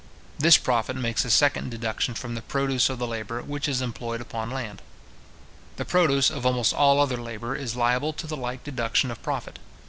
This 0.39 0.57
profit 0.57 0.95
makes 0.95 1.25
a 1.25 1.29
second 1.29 1.69
deduction 1.69 2.15
from 2.15 2.33
the 2.33 2.41
produce 2.41 2.89
of 2.89 2.97
the 2.97 3.05
labour 3.05 3.43
which 3.43 3.67
is 3.69 3.83
employed 3.83 4.19
upon 4.19 4.49
land. 4.49 4.81
The 5.75 5.85
produce 5.85 6.31
of 6.31 6.43
almost 6.43 6.73
all 6.73 6.99
other 6.99 7.17
labour 7.17 7.55
is 7.55 7.75
liable 7.75 8.11
to 8.13 8.25
the 8.25 8.35
like 8.35 8.63
deduction 8.63 9.11
of 9.11 9.21
profit. 9.21 9.59